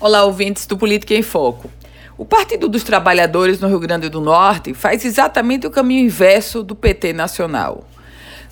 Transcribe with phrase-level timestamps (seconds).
[0.00, 1.68] Olá, ouvintes do Política em Foco.
[2.16, 6.76] O Partido dos Trabalhadores no Rio Grande do Norte faz exatamente o caminho inverso do
[6.76, 7.82] PT nacional.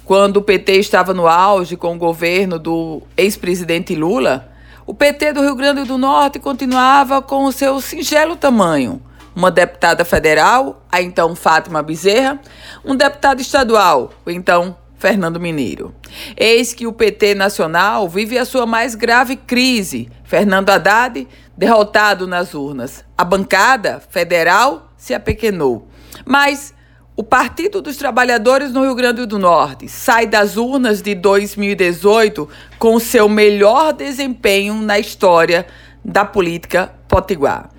[0.04, 4.52] Quando o PT estava no auge com o governo do ex-presidente Lula,
[4.84, 9.00] o PT do Rio Grande do Norte continuava com o seu singelo tamanho.
[9.32, 12.40] Uma deputada federal, a então Fátima Bezerra,
[12.84, 14.76] um deputado estadual, o então
[15.06, 15.94] Fernando Mineiro.
[16.36, 20.10] Eis que o PT nacional vive a sua mais grave crise.
[20.24, 23.04] Fernando Haddad, derrotado nas urnas.
[23.16, 25.86] A bancada federal se apequenou.
[26.24, 26.74] Mas
[27.14, 32.98] o Partido dos Trabalhadores no Rio Grande do Norte sai das urnas de 2018 com
[32.98, 35.68] seu melhor desempenho na história
[36.04, 37.70] da política potiguar.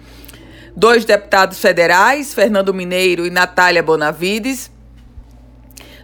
[0.73, 4.71] Dois deputados federais, Fernando Mineiro e Natália Bonavides,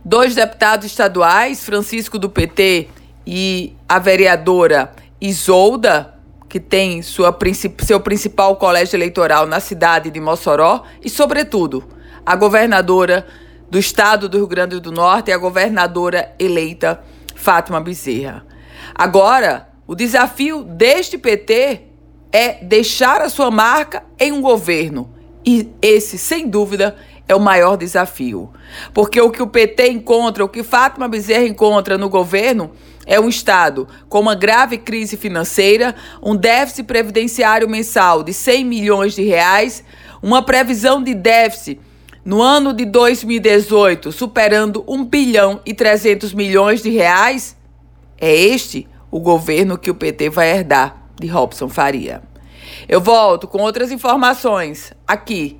[0.05, 2.89] Dois deputados estaduais, Francisco do PT
[3.25, 6.15] e a vereadora Isolda,
[6.49, 7.33] que tem sua,
[7.79, 11.85] seu principal colégio eleitoral na cidade de Mossoró, e, sobretudo,
[12.25, 13.25] a governadora
[13.69, 17.01] do estado do Rio Grande do Norte e a governadora eleita
[17.33, 18.45] Fátima Bezerra.
[18.93, 21.81] Agora, o desafio deste PT
[22.29, 25.13] é deixar a sua marca em um governo.
[25.45, 26.95] E esse, sem dúvida,
[27.33, 28.51] é o maior desafio.
[28.93, 32.71] Porque o que o PT encontra, o que Fátima Bezerra encontra no governo,
[33.05, 39.15] é um Estado com uma grave crise financeira, um déficit previdenciário mensal de 100 milhões
[39.15, 39.83] de reais,
[40.21, 41.81] uma previsão de déficit
[42.23, 47.57] no ano de 2018 superando 1 bilhão e 300 milhões de reais.
[48.17, 52.21] É este o governo que o PT vai herdar de Robson Faria.
[52.87, 55.59] Eu volto com outras informações aqui